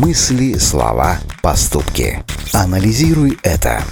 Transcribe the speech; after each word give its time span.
Мысли, 0.00 0.54
слова, 0.54 1.18
поступки. 1.42 2.24
Анализируй 2.54 3.38
это. 3.42 3.82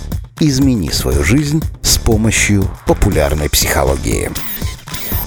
Измени 0.41 0.89
свою 0.89 1.23
жизнь 1.23 1.63
с 1.83 1.99
помощью 1.99 2.65
популярной 2.87 3.51
психологии. 3.51 4.31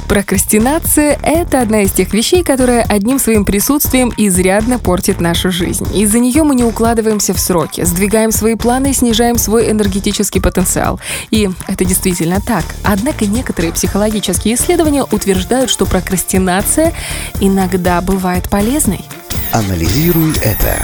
Прокрастинация– 0.07 1.19
это 1.23 1.61
одна 1.61 1.83
из 1.83 1.91
тех 1.91 2.11
вещей, 2.13 2.43
которая 2.43 2.81
одним 2.81 3.19
своим 3.19 3.45
присутствием 3.45 4.11
изрядно 4.17 4.79
портит 4.79 5.21
нашу 5.21 5.51
жизнь. 5.51 5.87
Из-за 5.95 6.17
нее 6.17 6.41
мы 6.43 6.55
не 6.55 6.63
укладываемся 6.63 7.35
в 7.35 7.39
сроки, 7.39 7.85
сдвигаем 7.85 8.31
свои 8.31 8.55
планы 8.55 8.89
и 8.89 8.93
снижаем 8.93 9.37
свой 9.37 9.69
энергетический 9.69 10.41
потенциал. 10.41 10.99
И 11.29 11.47
это 11.67 11.85
действительно 11.85 12.41
так. 12.41 12.65
Однако 12.83 13.27
некоторые 13.27 13.71
психологические 13.71 14.55
исследования 14.55 15.03
утверждают, 15.03 15.69
что 15.69 15.85
прокрастинация 15.85 16.91
иногда 17.39 18.01
бывает 18.01 18.49
полезной. 18.49 19.05
Анализируй 19.53 20.31
это. 20.41 20.81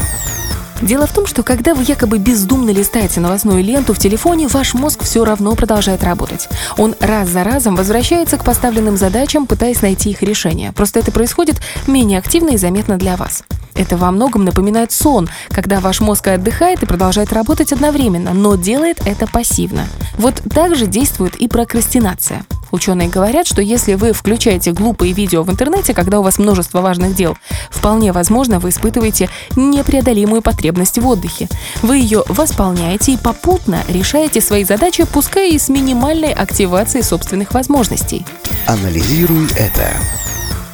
Дело 0.82 1.08
в 1.08 1.14
том, 1.14 1.26
что 1.26 1.42
когда 1.42 1.74
вы 1.74 1.84
якобы 1.84 2.18
бездумно 2.18 2.70
листаете 2.70 3.22
новостную 3.22 3.64
ленту 3.64 3.94
в 3.94 3.98
телефоне, 3.98 4.50
ваш 4.50 4.74
мозг 4.74 5.04
все 5.04 5.24
равно 5.24 5.56
продолжает 5.56 6.04
работать. 6.04 6.50
Он 6.78 6.94
раз 7.00 7.30
за 7.30 7.46
разом 7.46 7.78
возвращается 7.78 8.38
к 8.38 8.44
поставленным 8.44 8.98
задачам, 8.98 9.48
пытаясь 9.48 9.82
найти 9.82 10.10
их 10.10 10.22
решение. 10.22 10.74
Просто 10.74 11.00
это 11.00 11.14
происходит 11.14 11.62
менее 11.88 12.20
активно 12.20 12.50
и 12.50 12.58
заметно 12.58 12.98
для 12.98 13.16
вас. 13.16 13.44
Это 13.74 13.96
во 13.96 14.12
многом 14.12 14.44
напоминает 14.44 14.92
сон, 14.92 15.30
когда 15.50 15.80
ваш 15.80 16.02
мозг 16.02 16.28
отдыхает 16.28 16.84
и 16.84 16.88
продолжает 16.88 17.32
работать 17.32 17.72
одновременно, 17.72 18.34
но 18.34 18.56
делает 18.56 19.00
это 19.06 19.28
пассивно. 19.28 19.86
Вот 20.18 20.42
так 20.54 20.76
же 20.76 20.88
действует 20.88 21.38
и 21.38 21.48
прокрастинация. 21.48 22.44
Ученые 22.72 23.10
говорят, 23.10 23.48
что 23.48 23.62
если 23.62 23.94
вы 23.94 24.14
включаете 24.14 24.72
глупые 24.72 25.14
видео 25.14 25.44
в 25.44 25.52
интернете, 25.52 25.94
когда 25.94 26.20
у 26.20 26.24
вас 26.24 26.38
множество 26.38 26.82
важных 26.82 27.16
дел, 27.16 27.38
вполне 27.70 28.12
возможно, 28.12 28.60
вы 28.60 28.70
испытываете 28.70 29.30
непреодолимую 29.56 30.42
потребность 30.42 30.98
в 30.98 31.08
отдыхе. 31.08 31.48
Вы 31.82 31.98
ее 31.98 32.24
восполняете 32.28 33.14
и 33.14 33.18
попутно 33.18 33.84
решаете 33.88 34.42
свои 34.42 34.64
задачи, 34.64 35.06
пускай 35.06 35.52
и 35.52 35.60
с 35.60 35.70
минимальной 35.70 36.34
активацией 36.34 37.04
собственных 37.04 37.54
возможностей. 37.54 38.26
Анализируй 38.66 39.48
это. 39.56 39.92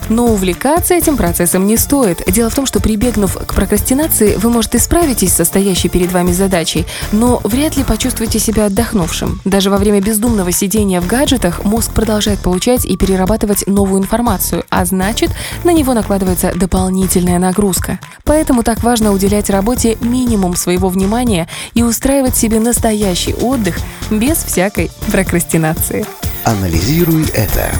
Но 0.10 0.28
увлекаться 0.28 0.94
этим 0.94 1.18
процессом 1.18 1.66
не 1.66 1.78
стоит. 1.78 2.24
Дело 2.28 2.50
в 2.50 2.56
том, 2.56 2.66
что 2.66 2.80
прибегнув 2.80 3.38
к 3.38 3.54
прокрастинации, 3.54 4.36
вы, 4.36 4.50
может, 4.50 4.76
и 4.76 4.80
справитесь 4.80 5.34
со 5.34 5.46
стоящей 5.46 5.90
перед 5.90 6.12
вами 6.12 6.32
задачей, 6.32 6.86
но 7.12 7.42
вряд 7.44 7.78
ли 7.78 7.84
почувствуете 7.84 8.40
себя 8.40 8.66
отдохнувшим. 8.66 9.42
Даже 9.46 9.70
во 9.70 9.78
время 9.78 10.02
бездумного 10.02 10.52
сидения 10.52 11.02
в 11.02 11.08
гаджетах 11.08 11.64
мозг 11.64 11.92
продолжает 11.94 12.40
получать 12.40 12.86
и 12.86 12.98
перерабатывать 12.98 13.68
новую 13.68 14.02
информацию, 14.02 14.64
а 14.70 14.86
значит, 14.86 15.32
на 15.64 15.72
него 15.72 15.94
накладывается 15.94 16.54
дополнительная 16.56 17.40
нагрузка. 17.40 18.00
Поэтому 18.24 18.64
так 18.64 18.84
важно 18.84 19.12
уделять 19.12 19.50
работе 19.50 19.98
минимум 20.02 20.56
своего 20.56 20.90
внимания 20.90 21.48
и 21.74 21.84
устраивать 21.84 22.36
себе 22.36 22.60
настоящий 22.60 23.34
отдых 23.34 23.78
без 24.10 24.38
всякой 24.38 24.92
прокрастинации. 25.12 26.06
Анализируй 26.44 27.26
это. 27.34 27.72